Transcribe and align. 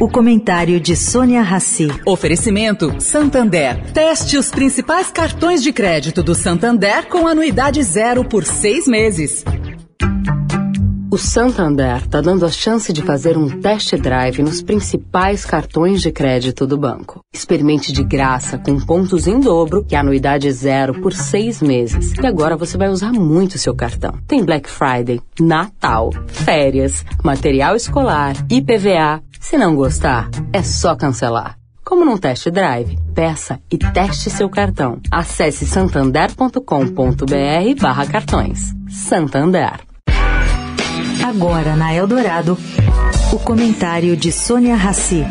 O 0.00 0.08
comentário 0.08 0.78
de 0.78 0.94
Sônia 0.94 1.42
Rassi. 1.42 1.88
Oferecimento 2.06 3.00
Santander. 3.00 3.90
Teste 3.92 4.38
os 4.38 4.48
principais 4.48 5.10
cartões 5.10 5.60
de 5.60 5.72
crédito 5.72 6.22
do 6.22 6.36
Santander 6.36 7.08
com 7.08 7.26
anuidade 7.26 7.82
zero 7.82 8.24
por 8.24 8.44
seis 8.44 8.86
meses. 8.86 9.44
O 11.10 11.18
Santander 11.18 11.96
está 11.96 12.20
dando 12.20 12.46
a 12.46 12.48
chance 12.48 12.92
de 12.92 13.02
fazer 13.02 13.36
um 13.36 13.48
test 13.60 13.92
drive 13.96 14.40
nos 14.40 14.62
principais 14.62 15.44
cartões 15.44 16.00
de 16.00 16.12
crédito 16.12 16.64
do 16.64 16.78
banco. 16.78 17.20
Experimente 17.34 17.90
de 17.92 18.04
graça 18.04 18.56
com 18.56 18.78
pontos 18.78 19.26
em 19.26 19.40
dobro 19.40 19.84
e 19.90 19.96
anuidade 19.96 20.48
zero 20.52 21.00
por 21.00 21.12
seis 21.12 21.60
meses. 21.60 22.12
E 22.12 22.24
agora 22.24 22.56
você 22.56 22.78
vai 22.78 22.88
usar 22.88 23.10
muito 23.10 23.58
seu 23.58 23.74
cartão. 23.74 24.16
Tem 24.28 24.44
Black 24.44 24.70
Friday, 24.70 25.20
Natal, 25.40 26.10
férias, 26.28 27.04
material 27.24 27.74
escolar, 27.74 28.36
IPVA. 28.48 29.27
Se 29.48 29.56
não 29.56 29.74
gostar, 29.74 30.28
é 30.52 30.62
só 30.62 30.94
cancelar. 30.94 31.56
Como 31.82 32.04
num 32.04 32.18
test 32.18 32.50
drive, 32.50 32.98
peça 33.14 33.58
e 33.72 33.78
teste 33.78 34.28
seu 34.28 34.50
cartão. 34.50 35.00
Acesse 35.10 35.64
santander.com.br 35.64 37.80
barra 37.80 38.06
cartões. 38.06 38.74
Santander. 38.90 39.80
Agora 41.26 41.76
na 41.76 41.94
Eldorado, 41.94 42.58
o 43.32 43.38
comentário 43.38 44.14
de 44.18 44.30
Sônia 44.30 44.76
Rassi. 44.76 45.24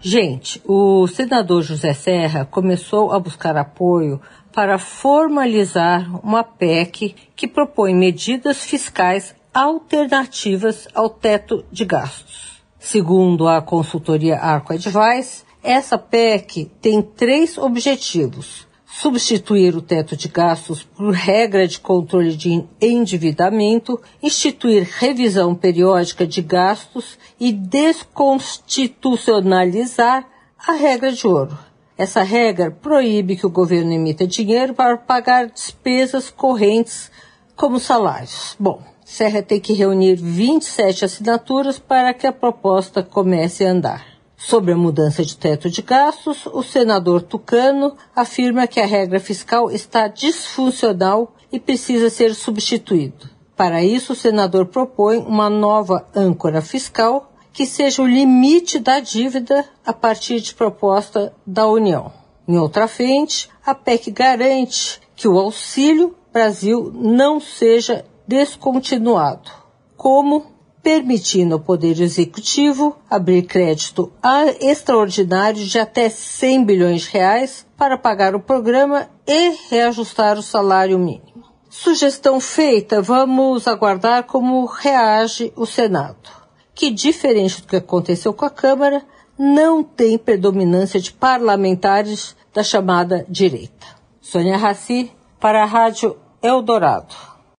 Gente, 0.00 0.62
o 0.64 1.08
senador 1.08 1.62
José 1.62 1.92
Serra 1.92 2.44
começou 2.44 3.10
a 3.12 3.18
buscar 3.18 3.56
apoio 3.56 4.20
para 4.52 4.78
formalizar 4.78 6.24
uma 6.24 6.44
PEC 6.44 7.16
que 7.34 7.48
propõe 7.48 7.94
medidas 7.94 8.62
fiscais 8.62 9.34
alternativas 9.52 10.86
ao 10.94 11.10
teto 11.10 11.64
de 11.72 11.84
gastos. 11.84 12.62
Segundo 12.78 13.48
a 13.48 13.60
consultoria 13.60 14.38
Arco 14.38 14.72
Advice, 14.72 15.42
essa 15.64 15.98
PEC 15.98 16.70
tem 16.80 17.02
três 17.02 17.58
objetivos 17.58 18.67
substituir 18.90 19.76
o 19.76 19.82
teto 19.82 20.16
de 20.16 20.28
gastos 20.28 20.82
por 20.82 21.12
regra 21.12 21.68
de 21.68 21.78
controle 21.78 22.34
de 22.34 22.64
endividamento, 22.80 24.00
instituir 24.22 24.84
revisão 24.84 25.54
periódica 25.54 26.26
de 26.26 26.40
gastos 26.40 27.18
e 27.38 27.52
desconstitucionalizar 27.52 30.26
a 30.66 30.72
regra 30.72 31.12
de 31.12 31.26
ouro. 31.26 31.58
Essa 31.96 32.22
regra 32.22 32.70
proíbe 32.70 33.36
que 33.36 33.46
o 33.46 33.50
governo 33.50 33.92
emita 33.92 34.26
dinheiro 34.26 34.72
para 34.72 34.96
pagar 34.96 35.50
despesas 35.50 36.30
correntes 36.30 37.10
como 37.54 37.78
salários. 37.78 38.56
Bom, 38.58 38.82
Serra 39.04 39.42
tem 39.42 39.60
que 39.60 39.72
reunir 39.72 40.16
27 40.16 41.04
assinaturas 41.04 41.78
para 41.78 42.14
que 42.14 42.26
a 42.26 42.32
proposta 42.32 43.02
comece 43.02 43.66
a 43.66 43.70
andar. 43.70 44.17
Sobre 44.40 44.72
a 44.72 44.76
mudança 44.76 45.24
de 45.24 45.36
teto 45.36 45.68
de 45.68 45.82
gastos, 45.82 46.46
o 46.46 46.62
senador 46.62 47.22
Tucano 47.22 47.96
afirma 48.14 48.68
que 48.68 48.78
a 48.78 48.86
regra 48.86 49.18
fiscal 49.18 49.68
está 49.68 50.06
disfuncional 50.06 51.34
e 51.50 51.58
precisa 51.58 52.08
ser 52.08 52.36
substituído. 52.36 53.28
Para 53.56 53.82
isso, 53.82 54.12
o 54.12 54.16
senador 54.16 54.66
propõe 54.66 55.18
uma 55.18 55.50
nova 55.50 56.06
âncora 56.14 56.62
fiscal 56.62 57.32
que 57.52 57.66
seja 57.66 58.00
o 58.00 58.06
limite 58.06 58.78
da 58.78 59.00
dívida 59.00 59.64
a 59.84 59.92
partir 59.92 60.40
de 60.40 60.54
proposta 60.54 61.34
da 61.44 61.66
União. 61.66 62.12
Em 62.46 62.56
outra 62.56 62.86
frente, 62.86 63.50
a 63.66 63.74
PEC 63.74 64.12
garante 64.12 65.00
que 65.16 65.26
o 65.26 65.36
Auxílio 65.36 66.14
Brasil 66.32 66.92
não 66.94 67.40
seja 67.40 68.04
descontinuado, 68.28 69.50
como 69.96 70.57
permitindo 70.88 71.54
ao 71.54 71.60
Poder 71.60 72.00
Executivo 72.00 72.96
abrir 73.10 73.42
crédito 73.42 74.10
extraordinário 74.58 75.62
de 75.62 75.78
até 75.78 76.08
100 76.08 76.64
bilhões 76.64 77.02
de 77.02 77.10
reais 77.10 77.66
para 77.76 77.98
pagar 77.98 78.34
o 78.34 78.40
programa 78.40 79.06
e 79.26 79.50
reajustar 79.68 80.38
o 80.38 80.42
salário 80.42 80.98
mínimo. 80.98 81.44
Sugestão 81.68 82.40
feita, 82.40 83.02
vamos 83.02 83.68
aguardar 83.68 84.22
como 84.22 84.64
reage 84.64 85.52
o 85.54 85.66
Senado, 85.66 86.30
que, 86.74 86.90
diferente 86.90 87.60
do 87.60 87.68
que 87.68 87.76
aconteceu 87.76 88.32
com 88.32 88.46
a 88.46 88.50
Câmara, 88.50 89.04
não 89.38 89.84
tem 89.84 90.16
predominância 90.16 90.98
de 90.98 91.12
parlamentares 91.12 92.34
da 92.54 92.62
chamada 92.62 93.26
direita. 93.28 93.86
Sônia 94.22 94.56
Raci, 94.56 95.12
para 95.38 95.64
a 95.64 95.66
Rádio 95.66 96.16
Eldorado. 96.40 97.27